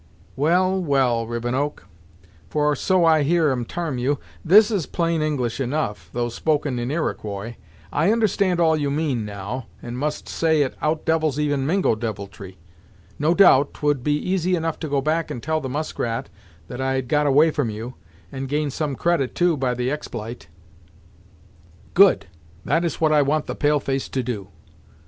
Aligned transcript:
"Well, 0.35 0.81
well, 0.81 1.27
Rivenoak 1.27 1.85
for 2.49 2.75
so 2.75 3.05
I 3.05 3.21
hear 3.21 3.51
'em 3.51 3.65
tarm 3.65 3.99
you 3.99 4.17
This 4.43 4.71
is 4.71 4.87
plain 4.87 5.21
English, 5.21 5.59
enough, 5.59 6.09
though 6.11 6.27
spoken 6.29 6.79
in 6.79 6.89
Iroquois. 6.89 7.53
I 7.93 8.11
understand 8.11 8.59
all 8.59 8.75
you 8.75 8.89
mean, 8.89 9.25
now, 9.25 9.67
and 9.79 9.95
must 9.99 10.27
say 10.27 10.63
it 10.63 10.73
out 10.81 11.05
devils 11.05 11.37
even 11.37 11.67
Mingo 11.67 11.93
deviltry! 11.93 12.57
No 13.19 13.35
doubt, 13.35 13.75
'twould 13.75 14.01
be 14.03 14.13
easy 14.15 14.55
enough 14.55 14.79
to 14.79 14.89
go 14.89 15.01
back 15.01 15.29
and 15.29 15.43
tell 15.43 15.61
the 15.61 15.69
Muskrat 15.69 16.29
that 16.67 16.81
I 16.81 16.93
had 16.93 17.07
got 17.07 17.27
away 17.27 17.51
from 17.51 17.69
you, 17.69 17.93
and 18.31 18.49
gain 18.49 18.71
some 18.71 18.95
credit, 18.95 19.35
too, 19.35 19.55
by 19.55 19.75
the 19.75 19.89
expl'ite." 19.89 20.47
"Good. 21.93 22.25
That 22.65 22.83
is 22.83 22.99
what 22.99 23.11
I 23.11 23.21
want 23.21 23.45
the 23.45 23.53
pale 23.53 23.79
face 23.79 24.09
to 24.09 24.23
do." 24.23 24.47